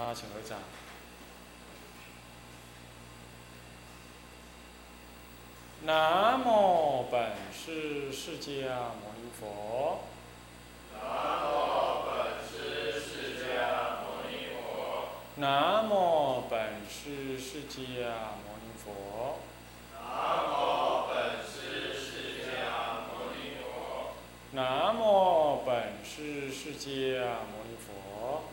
[0.00, 0.56] 大家请合掌。
[5.82, 8.64] 南无本师释迦
[8.96, 10.04] 牟尼佛。
[10.94, 15.10] 南无本师释迦牟尼佛。
[15.36, 17.98] 南无本师释迦
[18.40, 19.40] 牟尼佛。
[20.00, 24.14] 南无本师释迦牟尼佛。
[24.52, 27.20] 南无本师释迦
[27.52, 28.44] 牟尼佛。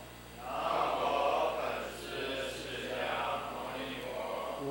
[0.46, 0.87] 南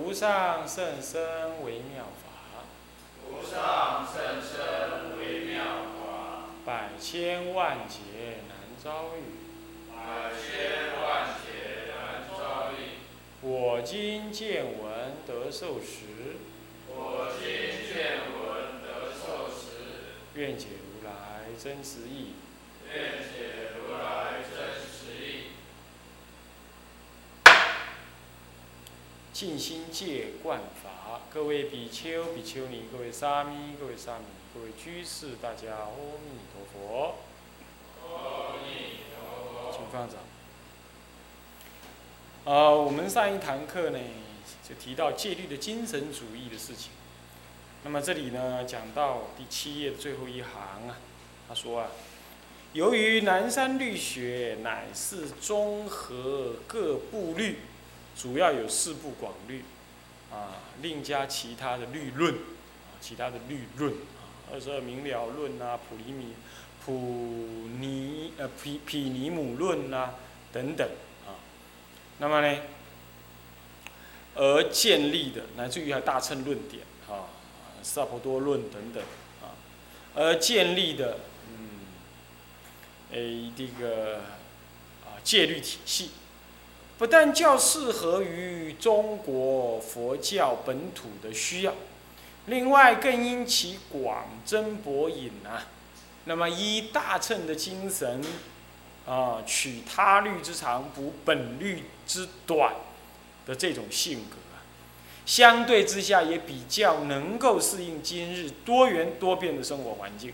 [0.07, 2.63] 无上甚深微妙法，
[3.29, 5.61] 无上甚深微妙
[5.99, 9.35] 法，百千万劫难遭遇。
[9.91, 13.03] 百千万劫难遭遇。
[13.41, 16.37] 我今见闻得受持，
[16.87, 22.35] 我今见闻得受持，愿解如来真实义。
[22.89, 25.51] 愿解如来真实义。
[29.37, 35.91] 尽心戒观法，各位比丘、比丘尼，各位沙弥、各位沙弥，各位居士，大家阿
[36.25, 37.17] 弥陀佛。
[38.01, 39.71] 阿弥陀佛。
[39.71, 40.17] 请放掌。
[42.45, 43.99] 呃，我们上一堂课呢，
[44.67, 46.89] 就提到戒律的精神主义的事情。
[47.83, 50.97] 那么这里呢，讲到第七页的最后一行啊，
[51.47, 51.91] 他说啊，
[52.73, 57.59] 由于南山律学乃是综合各部律，
[58.17, 59.63] 主要有四部广律，
[60.31, 66.33] 啊，另加其他的律论，啊，其他的律论，啊，二十二明了论啊，普尼米。
[66.85, 66.93] 普
[67.81, 70.11] 尼呃皮皮尼姆论呐、
[70.53, 70.87] 等等
[71.25, 71.35] 啊，
[72.19, 72.61] 那么呢，
[74.35, 77.27] 而建立的乃至于还大乘论点啊、
[77.83, 79.03] 萨婆多论等等
[79.41, 79.51] 啊，
[80.15, 81.17] 而建立的
[81.49, 81.81] 嗯，
[83.11, 84.19] 诶这个
[85.03, 86.11] 啊戒律体系，
[86.97, 91.73] 不但较适合于中国佛教本土的需要，
[92.47, 95.67] 另外更因其广征博引啊。
[96.25, 98.21] 那么依大乘的精神，
[99.05, 102.73] 啊，取他律之长，补本律之短
[103.45, 104.59] 的这种性格啊，
[105.25, 110.33] 相对之下也比较能够适应今日多元多变的生活环境。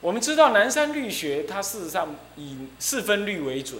[0.00, 3.78] 我们知道南山律学，它事实上以四分律为准，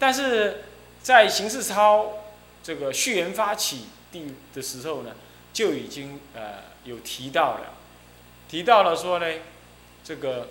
[0.00, 0.64] 但是
[1.00, 2.14] 在形式操
[2.60, 5.14] 这个序言发起地的时候呢，
[5.52, 7.74] 就已经呃有提到了。
[8.48, 9.26] 提到了说呢，
[10.02, 10.48] 这个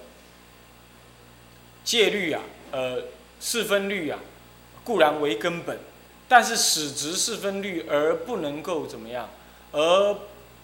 [1.83, 3.03] 戒律啊，呃，
[3.39, 4.19] 四分律啊，
[4.83, 5.79] 固然为根本，
[6.27, 9.29] 但是使执四分律而不能够怎么样，
[9.71, 10.15] 而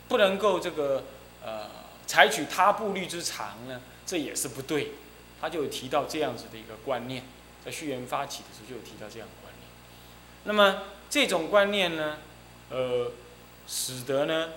[0.08, 1.04] 不能够这个
[1.44, 1.70] 呃
[2.06, 4.92] 采取他部律之长呢，这也是不对。
[5.42, 7.24] 他就有提到这样子的一个观念，
[7.66, 9.68] 在序言发起的时候就有提到这样的观念。
[10.44, 12.18] 那么这种观念呢，
[12.70, 13.12] 呃，
[13.68, 14.50] 使得呢。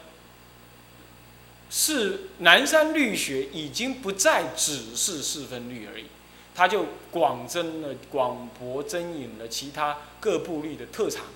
[1.70, 6.06] 是南山律学已经不再只是四分律而已，
[6.54, 11.26] 它就广增了、广博增引了其他各部律的特长。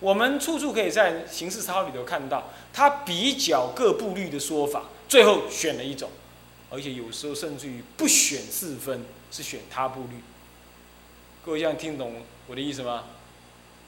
[0.00, 6.10] 我们处处可以在形式操里头看到，它比较各部律的说法，最后选了一种，
[6.70, 10.16] 而且有时候甚至于不选四分，是选他部律。
[11.44, 13.04] 各位这样听懂我的意思吗？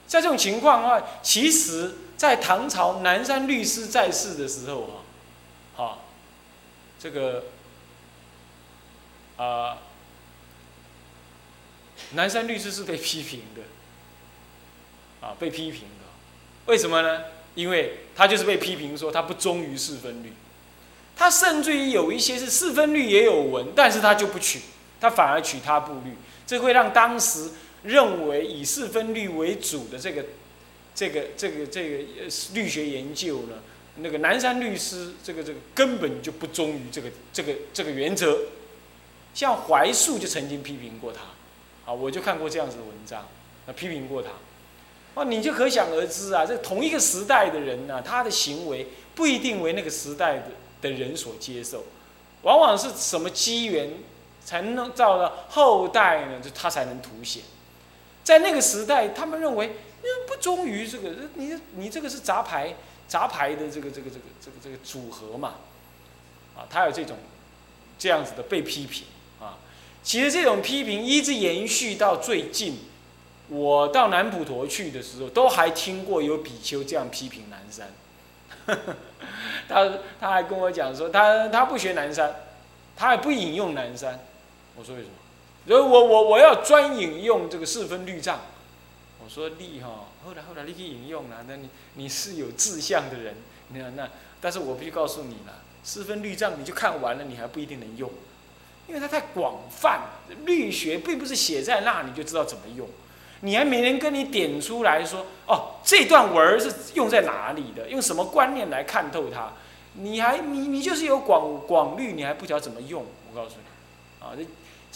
[0.07, 4.93] 在这种情况的话，其实，在唐朝南山律师在世的时候啊。
[5.75, 6.05] 好，
[6.99, 7.45] 这个
[9.37, 9.79] 啊，
[12.11, 16.05] 南山律师是被批评的，啊，被批评的，
[16.67, 17.23] 为什么呢？
[17.55, 20.31] 因为他就是被批评说他不忠于四分律，
[21.15, 24.61] 他甚至于有一些是四分律也有文，但是他就不取，
[25.01, 26.15] 他反而取他部律，
[26.47, 27.51] 这会让当时
[27.83, 30.25] 认为以四分律为主的这个
[30.95, 32.03] 这个这个这个
[32.53, 33.61] 律学研究呢。
[33.99, 38.41] 那个南山律师，这个这个根本就不忠于这个这个这个原则，
[39.33, 43.27] 像怀素就曾经批评过他，啊，我就看过这样子的文章，
[43.65, 44.29] 啊，批评过他，
[45.15, 48.85] 哦，你就可想而知啊，这同一个时代的人呢，他的行为
[49.15, 51.83] 不一定为那个时代的的人所接受，
[52.43, 53.89] 往往是什么机缘
[54.47, 56.39] 才能到了后代呢？
[56.41, 57.43] 就他才能凸显，
[58.23, 59.75] 在那个时代，他们认为
[60.25, 62.73] 不忠于这个，你你这个是杂牌。
[63.09, 65.53] 杂牌的这个这个这个这个这个组合嘛，
[66.57, 67.15] 啊，他有这种
[67.97, 69.07] 这样子的被批评
[69.39, 69.55] 啊。
[70.03, 72.79] 其实这种批评一直延续到最近，
[73.47, 77.93] 我到南普陀去的时候，都还听过有比丘这样批评南山。
[79.69, 79.89] 他
[80.19, 82.35] 他还跟我讲说，他他不学南山，
[82.97, 84.19] 他也不引用南山。
[84.77, 85.13] 我说为什么？
[85.67, 88.39] 所以我我我要专引用这个四分律藏。
[89.23, 93.35] 我说力哈，后来后来你可以引用了，那你你是有志向的人，
[93.73, 94.09] 那那，
[94.39, 98.09] 但是我必须告诉你了，四分律藏你就看完了，你还不一定能用，
[98.87, 100.03] 因为它太广泛，
[100.45, 102.87] 律学并不是写在那你就知道怎么用，
[103.41, 109.51] 你还没人跟你点出来说，哦，这段文是用在哪里的，用什么观念来看透它，
[109.95, 114.31] 你还你你就是有广广律，你还不晓得怎么用，我告诉你，啊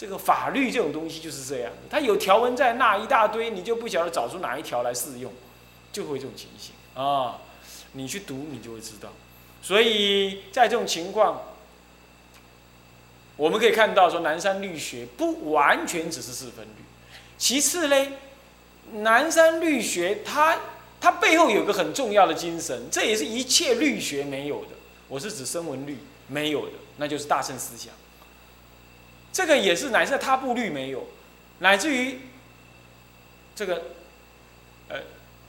[0.02, 0.08] 这。
[0.12, 5.32] 个法律这种东西就是这样，它有条文在那一大堆，你就不晓得找出哪一条来适用，
[5.90, 7.38] 就会这种情形啊。
[7.92, 9.08] 你去读，你就会知道。
[9.62, 11.40] 所以在这种情况，
[13.36, 16.84] 我们可以看到说，南山律学不完全只是四分律。
[17.38, 18.12] 其次嘞，
[18.92, 20.58] 南山律学它
[21.00, 24.72] 它背后有个很重要的精神，这也是一切律学没有的。
[25.08, 25.96] 我是指声闻律
[26.26, 27.94] 没有的，那就是大乘思想。
[29.32, 31.06] 这个也是乃至他部律没有，
[31.60, 32.20] 乃至于
[33.54, 33.82] 这个
[34.88, 34.98] 呃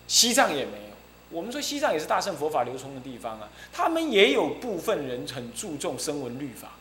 [0.08, 0.94] 西藏也没有。
[1.30, 6.74] 我们说西藏也是大乘佛法流通的地方啊，他们也有部分人很注重声闻律法。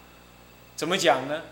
[0.77, 1.43] 怎么讲呢？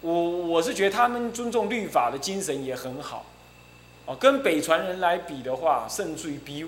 [0.00, 3.26] 我我是觉得他们尊重律法的精神也很好。
[4.06, 6.66] 哦，跟北传人来比的话，甚至于比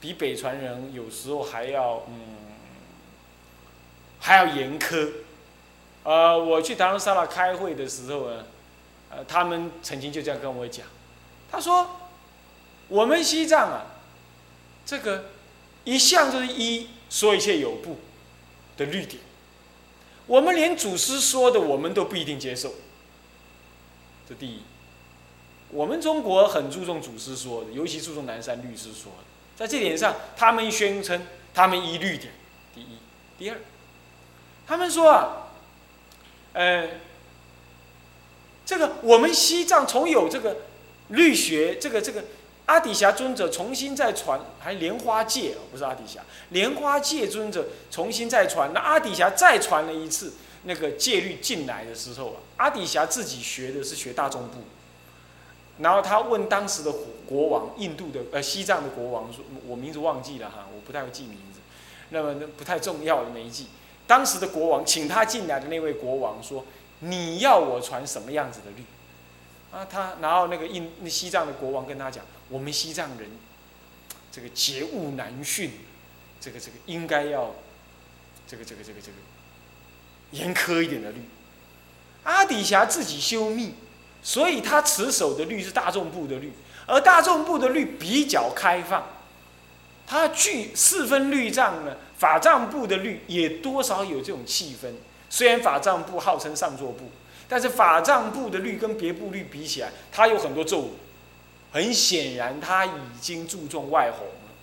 [0.00, 2.36] 比北传人有时候还要嗯
[4.18, 5.08] 还要严苛。
[6.02, 8.46] 呃，我去达兰萨拉开会的时候呢，
[9.10, 10.86] 呃，他们曾经就这样跟我讲，
[11.52, 11.86] 他说，
[12.88, 13.84] 我们西藏啊，
[14.86, 15.26] 这个
[15.84, 17.98] 一向就是一说一切有部
[18.78, 19.22] 的律典，
[20.26, 22.72] 我们连祖师说的我们都不一定接受，
[24.26, 24.62] 这第一，
[25.68, 29.24] 我们中国很注重祖师说的，尤其注重南山律师说的，
[29.54, 32.32] 在这点上，他们宣称他们依律典，
[32.74, 32.86] 第一，
[33.38, 33.58] 第二，
[34.66, 35.48] 他们说啊。
[36.52, 36.88] 呃，
[38.66, 40.56] 这个我们西藏从有这个
[41.08, 42.24] 律学，这个这个
[42.66, 46.20] 阿底峡尊者重新再传，还莲花戒不是阿底峡，
[46.50, 54.62] 莲花戒尊者重新再传，那阿底峡再传了一次那个戒律进来的时候啊，阿底峡自己学的是学大众部，
[55.78, 56.92] 然后他问当时的
[57.26, 61.60] 国王，印度的呃西藏的国王说，我名字忘记了哈，我不太会记名字，
[62.10, 63.66] 那么那不太重要的没记。
[64.10, 66.66] 当时的国王请他进来的那位国王说
[66.98, 68.82] ：“你要我传什么样子的律？”
[69.70, 73.30] 啊，他然后那个印那西藏的国王跟他讲：“我们西藏人
[74.32, 75.70] 这个节物难驯，
[76.40, 77.54] 这个这个应该要
[78.48, 79.18] 这个这个这个这个
[80.32, 81.20] 严苛一点的律。”
[82.24, 83.74] 阿底峡自己修密，
[84.24, 86.52] 所以他持守的律是大众部的律，
[86.86, 89.06] 而大众部的律比较开放，
[90.04, 91.96] 他具四分律藏呢。
[92.20, 94.92] 法藏部的律也多少有这种气氛，
[95.30, 97.06] 虽然法藏部号称上座部，
[97.48, 100.90] 但是法藏部的律跟别部律比起来，它有很多咒语，
[101.72, 102.90] 很显然它已
[103.22, 104.54] 经注重外弘了。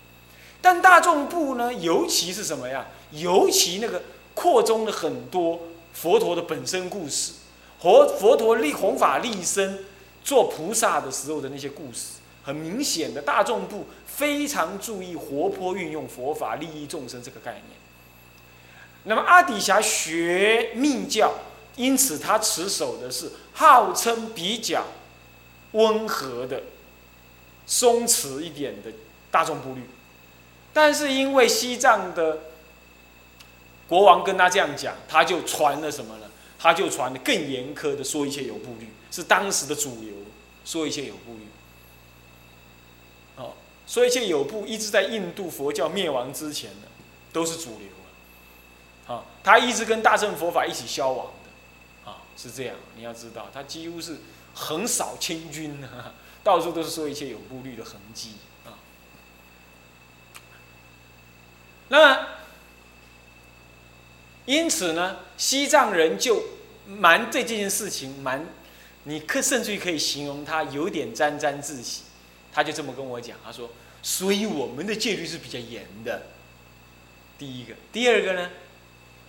[0.62, 2.86] 但大众部呢，尤其是什么呀？
[3.10, 4.04] 尤其那个
[4.36, 5.62] 扩充了很多
[5.94, 7.32] 佛陀的本身故事，
[7.82, 9.84] 佛佛陀立弘法立身
[10.24, 12.17] 做菩萨的时候的那些故事。
[12.48, 17.64] 很明显的，大众部非常注意活泼运用佛法利益众生这个概念。
[19.04, 21.34] 那么阿底峡学密教，
[21.76, 24.86] 因此他持守的是号称比较
[25.74, 26.64] 温和的、
[27.66, 28.94] 松弛一点的
[29.30, 29.82] 大众部律。
[30.72, 32.40] 但是因为西藏的
[33.90, 36.28] 国王跟他这样讲，他就传了什么呢？
[36.58, 40.14] 他就传的更严苛的说一切有部律，是当时的主流
[40.64, 41.40] 说一切有部律。
[43.90, 46.88] 所以，这有部一直在印度佛教灭亡之前呢，
[47.32, 47.88] 都是主流
[49.08, 49.16] 啊。
[49.16, 52.76] 啊，他一直跟大乘佛法一起消亡的，啊，是这样。
[52.98, 54.18] 你要知道，他几乎是
[54.54, 55.82] 横扫千军，
[56.44, 58.34] 到处都是说一切有部律的痕迹
[58.66, 58.76] 啊。
[61.88, 62.28] 那么，
[64.44, 66.44] 因此呢，西藏人就
[66.86, 68.46] 蛮对这件事情蛮，
[69.04, 72.04] 你可甚至于可以形容他有点沾沾自喜。
[72.58, 73.70] 他就这么跟我讲，他说
[74.02, 76.24] ：“所以我们的戒律是比较严的。
[77.38, 78.50] 第一个，第二个呢，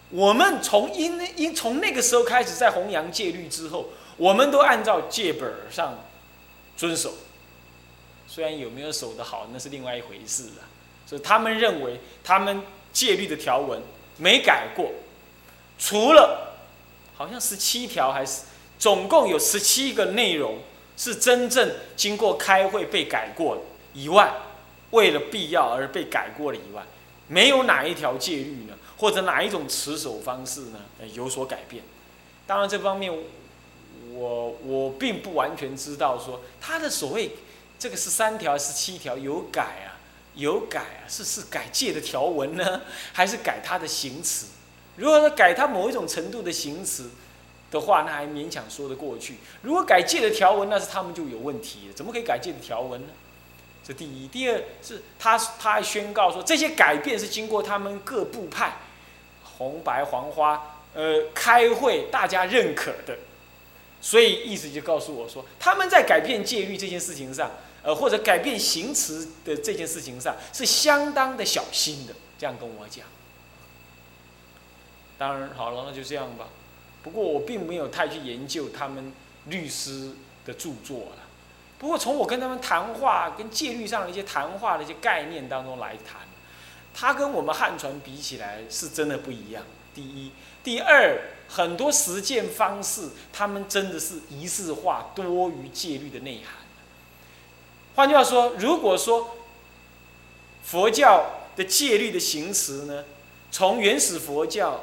[0.08, 5.98] 我们从因因从那个时候开始在弘扬戒律之后，我们都按照戒本上
[6.74, 7.16] 遵守。
[8.26, 10.64] 虽然有没有守得好，那是另外一回事了。
[11.06, 12.62] 所以他们认为，他们
[12.94, 13.82] 戒律的条文
[14.16, 14.92] 没改过，
[15.78, 16.56] 除了
[17.14, 18.44] 好像十七条还是
[18.78, 20.60] 总共有十七个内容。”
[20.98, 23.64] 是真正经过开会被改过
[23.94, 24.34] 以外，
[24.90, 26.82] 为了必要而被改过了以外，
[27.28, 30.80] 没有哪一条戒律呢，或者哪一种持守方式呢，
[31.14, 31.84] 有所改变。
[32.46, 33.16] 当然这方面，
[34.12, 37.30] 我我并不完全知道说他的所谓
[37.78, 40.00] 这个十三条、十七条有改啊，
[40.34, 42.80] 有改啊，是是改戒的条文呢，
[43.12, 44.46] 还是改他的行词？
[44.96, 47.10] 如果说改他某一种程度的行词
[47.70, 51.90] 的话，那还勉强说得过去；如果改戒的条文，那是他们就有问题。
[51.94, 53.08] 怎么可以改戒的条文呢？
[53.84, 58.76] 这第一，第二是他他还宣告说这些改变是经过他们各部派
[59.42, 63.16] 红白黄花呃开会大家认可的，
[64.02, 67.50] 所以意思就告诉我说他们在改变戒律这件事情上，
[67.82, 73.06] 呃或者改变行词的这件事情上是相当的小心的，这样跟我讲。
[75.16, 76.48] 当然好了，那就这样吧。
[77.10, 79.12] 不过我并没有太去研究他们
[79.46, 80.12] 律师
[80.44, 81.22] 的著作了。
[81.78, 86.20] 不过从我跟他们谈话、跟戒律上的一些谈话的一些概念当中来谈，
[86.92, 89.62] 他跟我们汉传比起来是真的不一样。
[89.94, 96.56] 第一，第二，很多实践方式，他们真的是仪式化多于戒律的内涵。
[97.94, 99.38] 换句话说，如果说
[100.62, 103.04] 佛教的戒律的行持呢，
[103.50, 104.82] 从原始佛教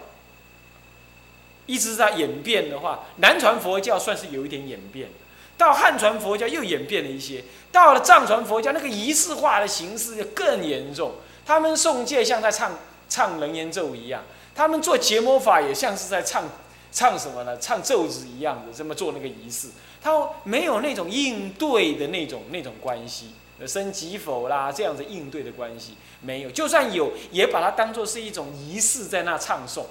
[1.65, 5.09] 一直在演变的话，南传佛教算是有一点演变。
[5.57, 7.41] 到汉传佛教又演变了一些，
[7.71, 11.13] 到了藏传佛教，那个仪式化的形式就更严重。
[11.45, 16.43] 他们诵戒像在唱唱楞严咒一样，他们做结魔法也像是在唱
[16.91, 17.57] 唱什么呢？
[17.57, 19.69] 唱咒子一样的这么做那个仪式，
[20.01, 20.11] 他
[20.43, 23.31] 没有那种应对的那种那种关系，
[23.65, 26.51] 升级否啦这样子应对的关系没有。
[26.51, 29.83] 就算有，也把它当做是一种仪式在那唱诵，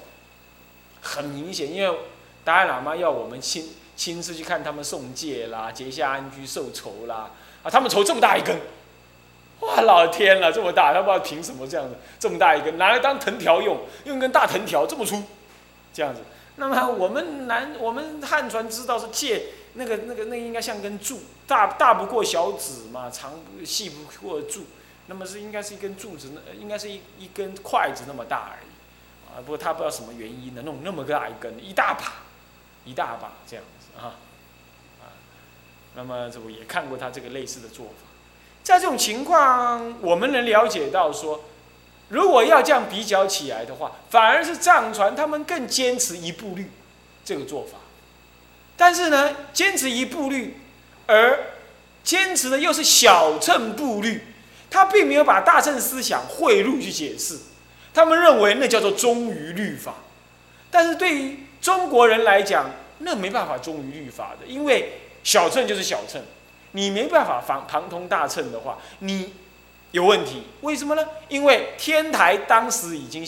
[1.04, 1.98] 很明显，因为
[2.42, 3.68] 达赖喇嘛要我们亲。
[3.96, 7.30] 亲自去看他们送戒啦，结下安居受酬啦，
[7.62, 8.58] 啊，他们酬这么大一根，
[9.60, 15.22] 哇，老天了，这么大，他不知道凭什么这样子，这么大一根，拿来当藤条用，用根大藤条这么粗，
[15.92, 16.22] 这样子。
[16.56, 19.44] 那么我们南我们汉传知道是戒，
[19.74, 23.34] 那个那个那应该像根柱，大大不过小指嘛，长
[23.64, 24.64] 细不过柱，
[25.06, 28.66] 那么是应该是一根柱子，那应该是一一根筷子那么大而已，
[29.34, 32.12] 啊，不过他不知道什么原因呢，弄那么大一根，一大把，
[32.84, 33.98] 一大把这样子。
[33.98, 34.14] 啊，
[35.00, 35.10] 啊，
[35.94, 38.06] 那么这我也看过他这个类似的做法，
[38.62, 41.44] 在这种情况，我们能了解到说，
[42.10, 46.70] 如果要这样比较起来的话，反而是藏传他们更坚持一步律
[47.24, 47.78] 这个做法，
[48.76, 50.58] 但是呢，坚持一步律，
[51.06, 51.46] 而
[52.04, 54.26] 坚持的又是小乘步律，
[54.70, 57.38] 他并没有把大乘思想汇入去解释，
[57.94, 59.94] 他们认为那叫做忠于律法，
[60.70, 62.70] 但是对于中国人来讲。
[62.98, 64.92] 那没办法忠于律法的，因为
[65.24, 66.22] 小乘就是小乘，
[66.72, 69.34] 你没办法旁旁通大乘的话，你
[69.90, 70.44] 有问题。
[70.60, 71.04] 为什么呢？
[71.28, 73.26] 因为天台当时已经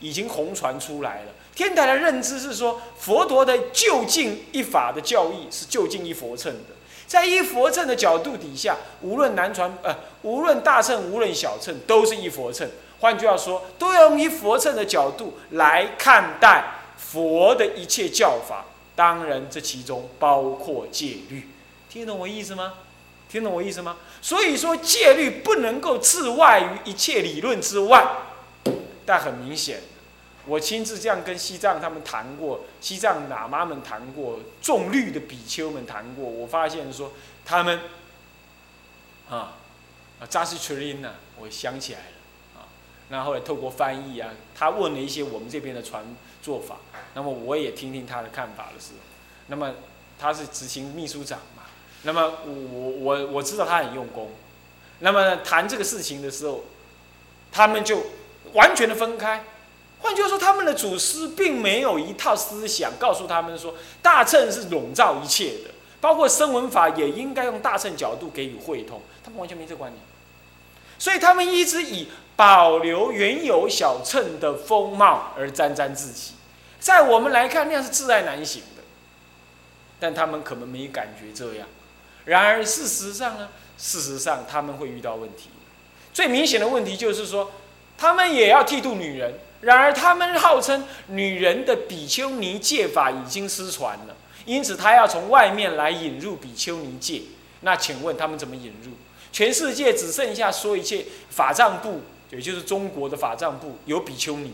[0.00, 6.74] 已经红传出来了，天台的认知是说，佛陀的就近一法的教义是就近一佛乘的，
[7.06, 12.68] 在一佛乘的角度底下，无论南传呃，无论大乘，无论小乘，都是一佛乘。
[13.02, 16.64] 换句话说，都要用一佛乘的角度来看待
[16.96, 18.64] 佛的一切教法。
[18.94, 21.48] 当然，这其中包括戒律，
[21.90, 22.74] 听懂我意思吗？
[23.28, 23.96] 听懂我意思吗？
[24.20, 28.06] 所以说，戒律不能够置外于一切理论之外。
[29.04, 29.80] 但很明显，
[30.46, 37.80] 我亲自这样跟西藏他们谈过，西藏喇嘛们谈过，重律的比丘们谈过，我发现说他们，
[39.28, 39.54] 啊，
[40.28, 42.21] 扎西曲林呢，我想起来了。
[43.08, 46.02] 那后来透过翻译啊，他问了一些我们这边的传
[46.40, 46.76] 做法，
[47.14, 49.00] 那么我也听听他的看法的时候，
[49.48, 49.74] 那么
[50.18, 51.64] 他是执行秘书长嘛，
[52.04, 54.30] 那么我我我知道他很用功，
[55.00, 56.64] 那么谈这个事情的时候，
[57.50, 58.02] 他们就
[58.54, 59.44] 完全的分开，
[60.00, 70.02] 换句话说，他们的祖师并没有一套思想告诉他们说大乘是笼罩一切的，包括声闻法也应该用大乘角度给予会通，他们完全没这观念，
[70.98, 72.08] 所以他们一直以。
[72.42, 76.32] 保留原有小乘的风貌而沾沾自喜，
[76.80, 78.82] 在我们来看，那样是自爱难行的。
[80.00, 81.68] 但他们可能没感觉这样。
[82.24, 83.48] 然而事实上呢？
[83.78, 85.50] 事实上他们会遇到问题。
[86.12, 87.52] 最明显的问题就是说，
[87.96, 89.34] 他们也要剃度女人。
[89.60, 97.22] 然而他们号称女人的比丘尼戒法已经失传了，因此他要从外面来引入比丘尼戒。
[97.60, 98.90] 那请问他们怎么引入？
[99.30, 102.00] 全世界只剩下说一切法藏部。
[102.32, 104.52] 也就是中国的法藏部有比丘尼，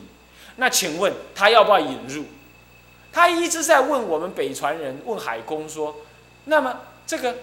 [0.56, 2.24] 那请问他要不要引入？
[3.12, 5.96] 他一直在问我们北传人，问海公说
[6.46, 7.36] ：“那么这个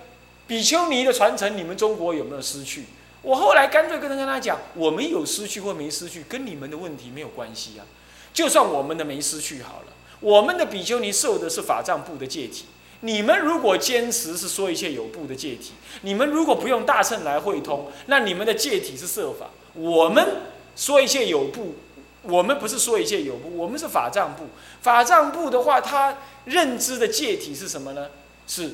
[0.46, 2.84] 比丘尼的传承，你们中国有没有失去？”
[3.24, 7.86] 我后来干脆跟他跟他讲：“我们有失去或没失去，跟你们的问题没有关系啊。
[8.34, 12.66] 就算我们的没失去好了，我们的比丘尼受的是法藏部的戒体，
[13.00, 19.50] 你们如果坚持是说一切有部的戒体，你们如果不用大乘来会通，那你们的戒体是设法。
[19.76, 20.42] 我们
[20.76, 21.76] 说一切有部，
[22.24, 24.48] 我们不是说一切有部，我们是法藏部。
[24.82, 28.10] 法藏部的话，他认知的界体是什么呢？
[28.48, 28.72] 是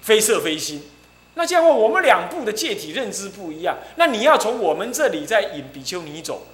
[0.00, 0.82] 非色非心。
[1.34, 6.46] 那这样话，我们两部的界体认知不一样，那你要从我们这里再引比丘尼走。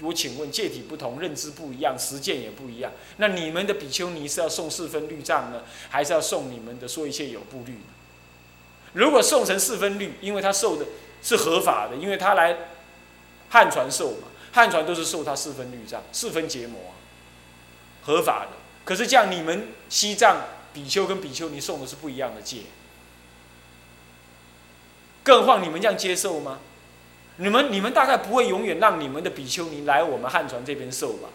[0.00, 2.92] 我请问，界体不同，认知不一样，实践也不一样。
[3.16, 7.80] 那你们的比丘尼是要送四分律藏呢，还是要送你们的说一切有部律呢？
[8.92, 10.86] 如果送成四分律，因为他受的
[11.20, 12.56] 是合法的，因为他来
[13.50, 16.94] 汉传受嘛，汉传都是受他四分律藏、四分结魔，
[18.02, 18.56] 合法的。
[18.84, 22.62] 可是这样，你们西藏比丘跟比丘尼送的是不一样的戒，
[25.22, 26.60] 更何况你们这样接受吗？
[27.36, 31.28] 你们你们大概不会永远让你们的比丘尼来我们汉传这边受吧？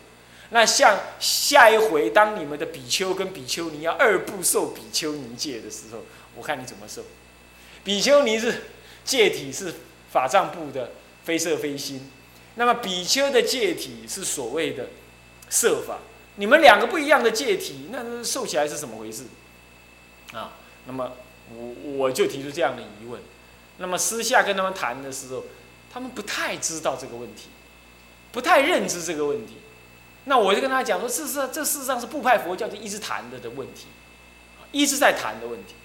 [0.50, 6.04] 那像下一回，当你们的比丘跟比丘尼要二部受比丘尼戒的时候，
[6.36, 7.04] 我看你怎么受。
[7.84, 8.64] 比丘尼是
[9.06, 9.74] 戒体是
[10.12, 10.92] 法藏部的
[11.24, 12.10] 非色非心，
[12.56, 14.90] 那么比丘的戒体是所谓的
[15.50, 16.00] 色法。
[16.36, 19.24] 你们两个不一样的戒体，那受起来是怎么回事？
[20.34, 20.54] 啊，
[20.86, 21.14] 那么
[21.56, 23.22] 我我就提出这样的疑问。
[23.78, 25.44] 那么私下跟他们谈的时候。
[25.94, 27.50] 他们不太知道这个问题，
[28.32, 29.58] 不太认知这个问题。
[30.24, 33.86] 那我就跟他讲说，事实上，这事实上是部派佛教就一直谈的的问题，
[34.72, 35.76] 一直在谈的问题。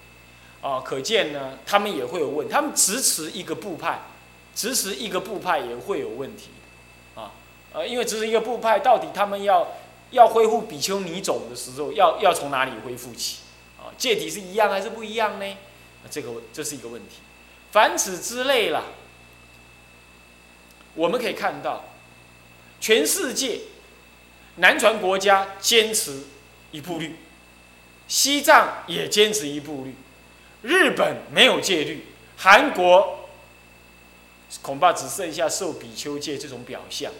[0.63, 4.01] 啊，可见呢，他们也会有问，他们支持一个部派，
[4.59, 6.49] 支持一个部派也会有问题。
[7.15, 7.31] 啊，
[7.71, 9.65] 呃，因为支持一个部派，到底他们要
[10.11, 13.37] 要恢复比丘尼种的时候，要要从哪里恢复起？
[13.77, 15.57] 啊，戒体是一样还是不一样呢？
[16.11, 17.19] 这个这是一个问题。
[17.71, 18.83] 凡此之类了。
[20.95, 21.85] 我们可以看到，
[22.81, 23.61] 全世界
[24.55, 26.23] 南传国家坚持
[26.71, 27.15] 一部律，
[28.09, 29.95] 西藏也坚持一部律，
[30.63, 33.18] 日本没有戒律，韩国
[34.61, 37.11] 恐怕只剩下受比丘戒这种表象，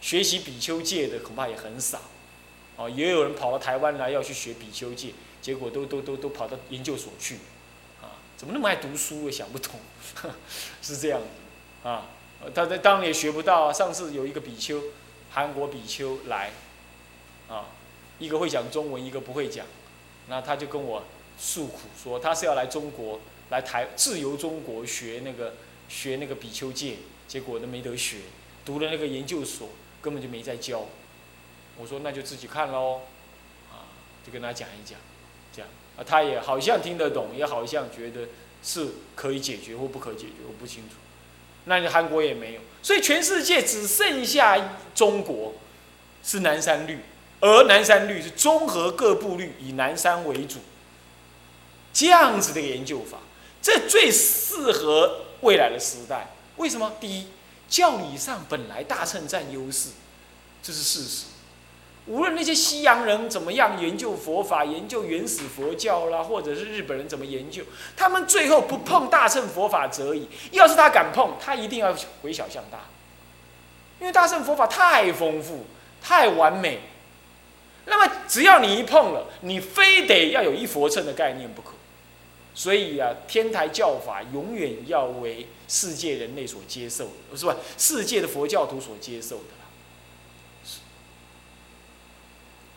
[0.00, 2.00] 学习比丘戒的恐怕也很少，
[2.76, 5.10] 哦，也有人跑到台湾来要去学比丘戒，
[5.40, 7.36] 结果都都都都跑到研究所去，
[8.02, 9.24] 啊，怎么那么爱读书？
[9.24, 9.80] 我想不通，
[10.82, 12.08] 是这样子，啊。
[12.54, 13.72] 他在当然也学不到啊。
[13.72, 14.80] 上次有一个比丘，
[15.30, 16.50] 韩国比丘来，
[17.48, 17.64] 啊，
[18.18, 19.64] 一个会讲中文，一个不会讲，
[20.28, 21.02] 那他就跟我
[21.38, 25.54] 诉苦说，他是要来中国，来台自由中国学那个
[25.88, 26.96] 学那个比丘戒，
[27.28, 28.18] 结果都没得学，
[28.64, 29.70] 读了那个研究所，
[30.02, 30.86] 根本就没在教。
[31.76, 33.02] 我说那就自己看喽，
[33.70, 33.90] 啊，
[34.24, 34.98] 就跟他讲一讲，
[35.54, 38.28] 这样啊，他也好像听得懂，也好像觉得
[38.62, 40.96] 是可以解决或不可解决，我不清楚。
[41.66, 45.54] 那你韩国也没有，所以全世界只剩下中国
[46.22, 47.00] 是南山律，
[47.40, 50.60] 而南山律是综合各部律，以南山为主，
[51.92, 53.18] 这样子的研究法，
[53.60, 56.28] 这最适合未来的时代。
[56.56, 56.92] 为什么？
[57.00, 57.26] 第一，
[57.68, 59.90] 教理上本来大乘占优势，
[60.62, 61.26] 这是事实。
[62.06, 67.64] 无论那些西洋人怎么样研究佛法、研究原始佛教啦，或者是日本人怎么研究，
[67.96, 70.28] 他们最后不碰大乘佛法则已。
[70.52, 72.78] 要是他敢碰，他一定要回小向大，
[73.98, 75.66] 因为大乘佛法太丰富、
[76.00, 76.80] 太完美。
[77.86, 81.75] 那么只要你一碰了，你非得要有一佛乘的概念不可。
[82.56, 87.54] 所以啊，天台教法永远要为世界人类所接受的，是吧？
[87.76, 89.44] 世界的佛教徒所接受的。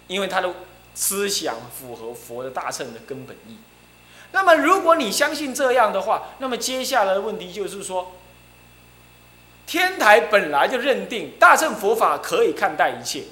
[0.07, 0.53] 因为他的
[0.95, 3.57] 思想符合佛的大乘的根本意。
[4.31, 8.13] 那么，如果你相信这样的话，那么接下来的问题就是说，
[9.65, 13.23] 天台本来就认定大乘佛法可以看待一切，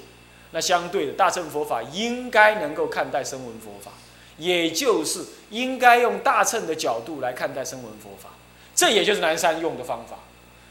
[0.52, 3.90] 那相对的，大乘佛法应该能够看待声闻佛法，
[4.38, 8.30] 也就是应该用大乘的角度来看待声闻佛法。
[8.74, 10.18] 这也就是南山用的方法，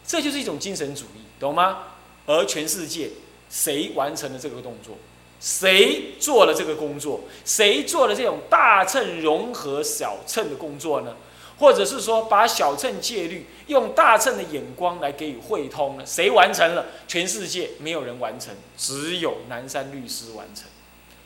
[0.06, 1.80] 这就是一种精神主义，懂吗？
[2.25, 3.10] 而全世界
[3.49, 4.97] 谁完成了这个动作？
[5.39, 7.21] 谁做了这个工作？
[7.45, 11.15] 谁做了这种大乘融合小乘的工作呢？
[11.60, 16.03] 或者是说，把小乘戒律用大乘的眼光来给予汇通呢？
[16.06, 16.86] 谁完成了？
[17.08, 20.65] 全世界没有人完成，只有南山律师完成。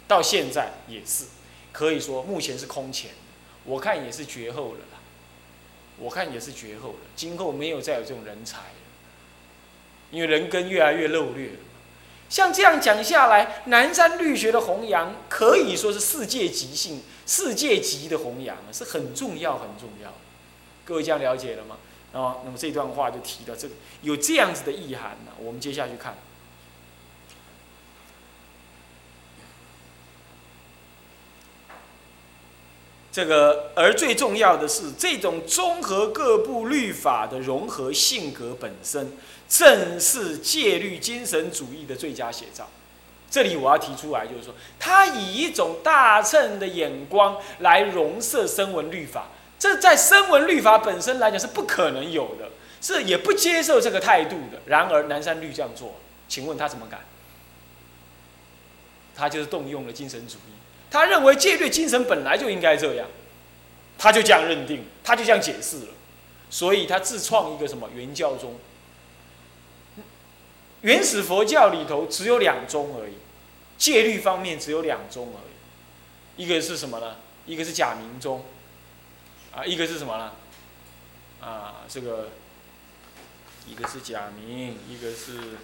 [0.08, 1.26] 到现在也是，
[1.72, 3.12] 可以说目前是空前。
[3.64, 5.00] 我看也是绝后了啦。
[5.98, 8.66] 我看也是绝后了，今后没有再有这种人才了，
[10.10, 11.60] 因为人根越来越漏略了。
[12.28, 20.12] 像这样讲下来，南山律学的弘扬可以说是世界级性、世界级的弘扬是很重要、很重要。
[20.84, 21.78] 各位这样了解了吗？
[22.14, 25.32] 啊，那么这段话就提到这个，有这样子的意涵呢。
[25.38, 26.18] 我们接下去看，
[33.12, 39.12] 这个而最重要的是，这种综合各部律法的融合性格本身，
[39.50, 42.70] 正是戒律精神主义的最佳写照。
[43.30, 49.28] 这里我要提出来，就是说，他以一种大乘的眼光来容摄声闻律法，
[49.60, 52.50] 这在声闻律法本身来讲是不可能有的，
[52.82, 54.62] 是也不接受这个态度的。
[54.66, 55.96] 然而南山律这样做，
[56.30, 57.02] 请问他怎么敢？
[59.14, 60.61] 他就是动用了精神主义。
[60.92, 63.08] 他认为戒律精神本来就应该这样，
[63.98, 65.88] 他就这样认定，他就这样解释了，
[66.50, 68.60] 所以他自创一个什么原教宗。
[70.82, 73.14] 原始佛教里头只有两宗而已，
[73.78, 77.16] 戒律方面只有两宗而已，一个是什么呢？
[77.46, 78.44] 一个是假名宗，
[79.54, 80.34] 啊，一个是什么呢？
[81.40, 82.30] 啊，这个，
[83.68, 85.58] 一个是假名，一个是，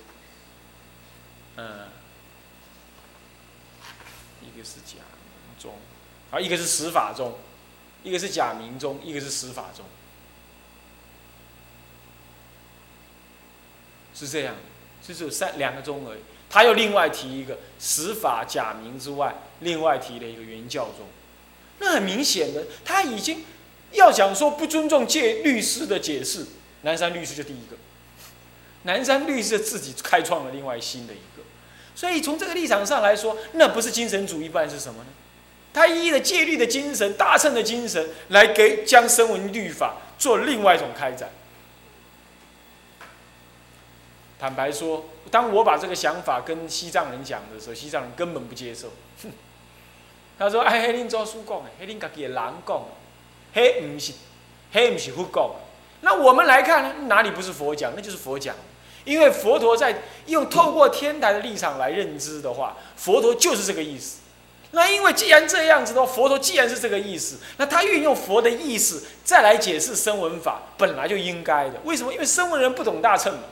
[1.55, 1.89] 嗯，
[4.41, 5.01] 一个是假。
[5.60, 5.74] 中，
[6.32, 7.36] 啊，一个是十法中，
[8.04, 9.86] 一个是假名中，一个是十法中，
[14.13, 14.56] 是这样，
[15.06, 16.20] 就是三两个中而已。
[16.50, 21.06] 他又另外提一个十法假名之外，另外提了一个原教宗，
[21.80, 23.43] 那很明显的，他已经
[23.91, 26.46] 要讲说不尊重借律师的解释。
[26.84, 27.76] 南山律师就第一个，
[28.84, 31.43] 南山律师自己开创了另外新的一个，
[31.96, 35.10] 所以从这个立场上来说，那不是精神主义，不然是什么呢？
[35.77, 41.29] 他依的戒律的精神、大乘的精神来给将声闻律法做另外一种开展。
[44.39, 48.89] 坦白说，当我把这个想法跟西藏人讲的时候，西藏人根本不接受。
[50.39, 52.35] 他说：“哎，黑林做书讲的，黑林家己的人
[52.65, 52.83] 讲，
[53.53, 54.13] 黑不是，
[54.71, 55.51] 黑不是佛讲。
[56.01, 57.93] 那我们来看，哪里不是佛讲？
[57.95, 58.55] 那就是佛讲。
[59.05, 64.21] 因为佛陀在用透过天台的立场来认知的话，佛陀就是这个意思。”
[64.71, 71.80] 那因为既然这样子的话，佛陀既然是这个意思，那他运用佛的意思再来解释声闻法，本来就应该的。
[71.86, 72.12] 为什么？
[72.13, 73.43] 因为声闻人不懂大乘嘛，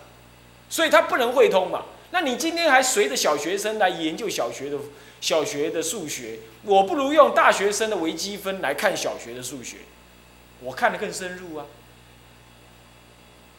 [0.69, 1.85] 所以他不能会通嘛。
[2.11, 4.77] 那你今天还随着小学生来研究小学的
[5.21, 9.77] 小学的数学，我不如用大学生的微积分来看小学的数学，
[10.59, 11.65] 我看得更深入啊。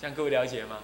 [0.01, 0.81] 这样各位了解吗？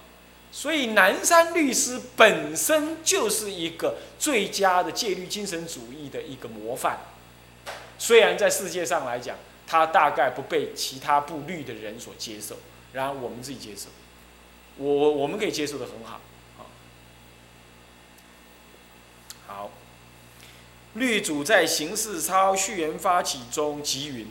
[0.55, 6.99] 所以南山律师本身就是一个最佳的戒律精神主义的一个模范，
[7.97, 9.35] 虽然在世界上来讲，
[9.65, 12.57] 他大概不被其他部律的人所接受，
[12.93, 13.87] 然而我们自己接受，
[14.77, 16.21] 我我们可以接受的很好，
[19.47, 19.71] 好。
[20.93, 24.27] 律主在形式操序言发起中集云，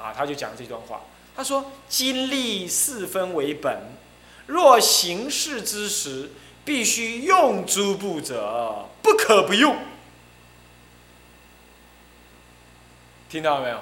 [0.00, 1.02] 啊，他就讲这段话，
[1.36, 3.99] 他说：经历四分为本。
[4.50, 6.28] 若行事之时，
[6.64, 9.76] 必须用诸部者，不可不用。
[13.28, 13.78] 听到了没有？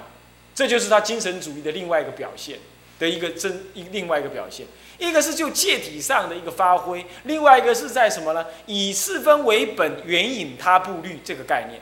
[0.53, 2.59] 这就是他精神主义的另外一个表现
[2.99, 4.67] 的一个真一另外一个表现。
[4.99, 8.45] 一个是就借体上的一个发挥，另外一个是在什么呢？
[8.67, 11.81] 以四分为本，援引他部律这个概念。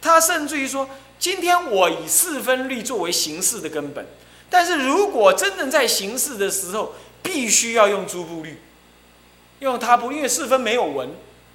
[0.00, 4.06] 他甚至于说，今天我以四分律作为形式的根本，
[4.48, 6.94] 但是如果真正在形式的时候，
[7.26, 8.60] 必须要用诸部律，
[9.58, 11.10] 用他部，因为四分没有文，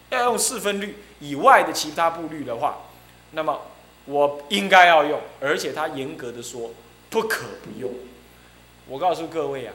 [0.09, 2.89] 要用四分律以外的其他部律的话，
[3.31, 3.61] 那么
[4.05, 6.71] 我应该要用，而且他严格的说
[7.09, 7.89] 不可不用。
[8.87, 9.73] 我告诉各位啊，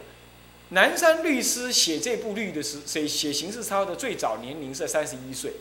[0.69, 5.53] 南山律师写这部律的时，写写刑事操的最早年龄是三十一岁，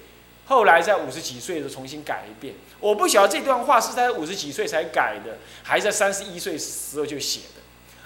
[0.46, 2.56] 后来在五十几岁的时候重新改一遍。
[2.82, 7.62] 我不晓得这段话是在五十几岁才改的，还是在三十一岁时候就写的。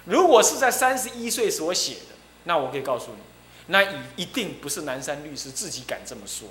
[0.05, 2.18] 如果是在三十一岁所写的。
[2.49, 3.21] 那我可以告诉你，
[3.67, 6.49] 那一一定不是南山律师自己敢这么说，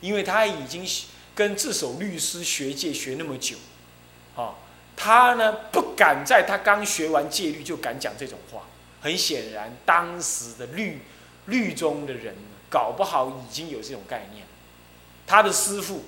[0.00, 0.88] 因为他已经
[1.34, 3.56] 跟自首律师学界学那么久，
[4.34, 4.54] 啊，
[4.96, 8.62] 他呢不敢在他刚学完戒律就敢讲这种话。
[9.02, 11.02] 很显然，当时的律
[11.44, 12.34] 律中的人
[12.70, 14.46] 搞不好已经有这种概念，
[15.26, 16.04] 他的师傅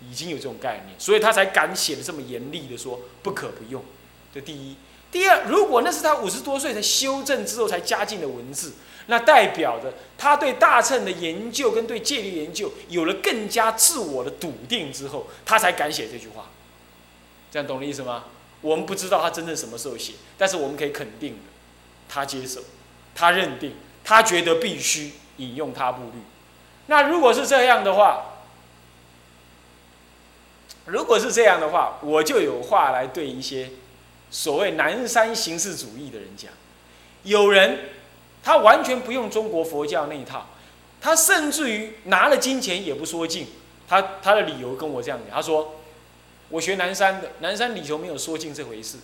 [0.00, 3.84] 已经有这种概念，所以他才敢写的这么严厉的说不可不用。
[4.32, 4.76] 这第一。
[5.12, 8.72] 第二，如果那是他五十多岁才修正之后才加进的文字，
[9.06, 16.46] 那代表着他对大乘的研究跟对戒律研究有了更加自我的笃定之后，他才敢写这句话。
[17.50, 18.24] 这样懂的意思吗？
[18.62, 21.40] 我们不知道他真正什么时候写，但是我们可以肯定的，
[22.08, 22.62] 他接受，
[23.14, 26.22] 他认定，他觉得必须引用他部律。
[26.86, 28.38] 那如果是这样的话，
[30.86, 33.72] 如果是这样的话，我就有话来对一些。
[34.32, 36.50] 所谓南山形式主义的人讲，
[37.22, 37.78] 有人
[38.42, 40.48] 他完全不用中国佛教那一套，
[41.00, 43.46] 他甚至于拿了金钱也不说尽。
[43.86, 45.76] 他他的理由跟我这样讲，他说
[46.48, 48.96] ：“我学南山的，南山里头没有说尽这回事。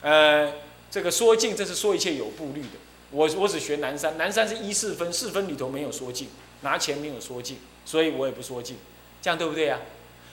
[0.00, 0.52] 呃，
[0.90, 2.78] 这个说尽，这是说一切有步律的。
[3.12, 6.28] 我我只学南山，南山是一四分，四分里头没有说尽，
[6.62, 8.76] 拿钱没有说尽，所以我也不说尽，
[9.20, 9.78] 这样对不对呀？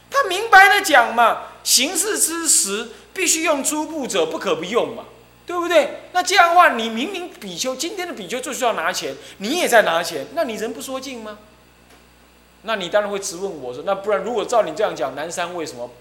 [0.10, 2.88] 他明白的讲嘛，形式之时
[3.20, 5.04] 必须用诸部者，不可不用嘛，
[5.46, 6.04] 对不对？
[6.14, 11.38] 那这样的话，你明明比丘今天的比丘就需要拿钱，你也在拿钱，那你人不说尽吗？
[12.62, 15.92] 那你当然会质问我说，那不然如果照你这样讲，南山为什么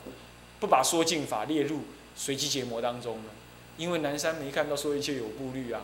[0.61, 1.81] 不把说尽法列入
[2.15, 3.31] 随机结魔当中呢？
[3.77, 5.81] 因为南山没看到说一切有顾虑啊，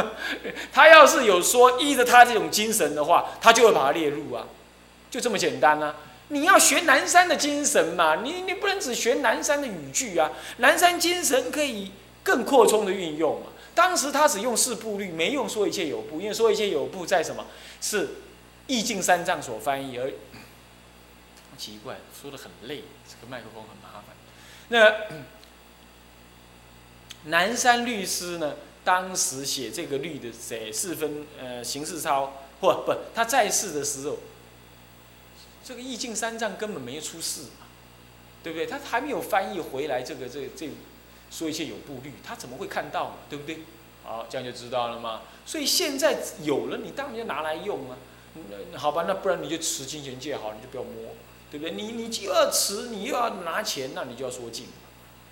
[0.70, 4.46] 他要是有说依着他这种精神的话，他就会把它列入啊，
[5.10, 5.94] 就这么简单啊。
[6.28, 13.46] 你要学南山的精神嘛，你你不能只学南山的语句啊，南山精神可以更扩充的运用嘛。
[13.74, 17.46] 当时他只用四部律，没用说一切有部，因为说一切有部在什么？
[17.80, 18.08] 是
[18.66, 20.12] 意境三藏所翻译而。
[21.56, 24.16] 奇怪，说的很累，这个麦克风很麻烦。
[24.68, 25.26] 那。
[27.28, 28.54] 南山律师呢？
[28.84, 30.70] 当时写这个律的谁？
[30.70, 32.94] 四分呃，刑事超或不？
[33.12, 34.16] 他在世的时候，
[35.66, 37.66] 这个意境三藏根本没出世嘛，
[38.42, 38.64] 对不对？
[38.66, 40.70] 他还没有翻译回来，这个这个这
[41.30, 43.14] 说一切有部律，他怎么会看到嘛？
[43.28, 43.58] 对不对？
[44.04, 45.22] 好，这样就知道了吗？
[45.44, 47.96] 所以现在有了，你当然就拿来用啊。
[48.70, 51.14] 那好吧，那不然你就持金钱戒好，你就不要摸，
[51.50, 51.72] 对不对？
[51.72, 54.66] 你你既要持，你又要拿钱，那你就要说净，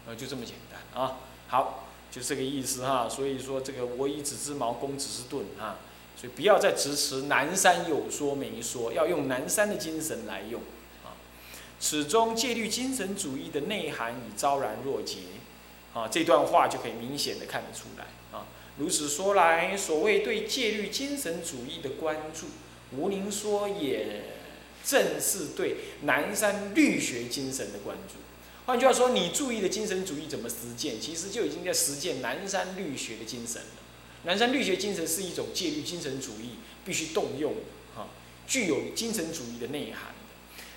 [0.09, 1.19] 啊，就这么简单啊。
[1.49, 1.81] 好。
[2.11, 5.79] 就这个意思哈，所以说这个我以子之矛攻子之盾啊，
[6.17, 10.61] 所以不要再支持南山有说没说，要用南山的精神来用
[11.05, 11.19] 啊。
[11.81, 15.19] 此中戒律精神主义的内涵已昭然若揭
[15.93, 18.47] 啊，这段话就可以明显的看得出来啊。
[18.79, 22.47] 如此说来，所谓对戒律精神主义的关注，
[22.97, 24.23] 吴宁说也
[24.85, 28.15] 正是对南山律学精神的关注。
[28.67, 33.84] 换句话说，你注意的精神主义怎么实践，其实就已经在实践南山律学的精神了。
[34.25, 37.55] 南山律学精神是一种戒律精神主义必须动用，
[37.95, 38.09] 哈，
[38.47, 40.15] 具有精神主义的内涵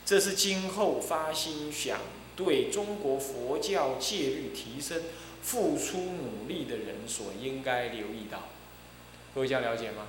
[0.05, 1.99] 这是今后发心想
[2.36, 5.03] 对中国佛教戒律提升
[5.41, 8.49] 付出努力的人所应该留意到。
[9.33, 10.07] 各位这样了解吗？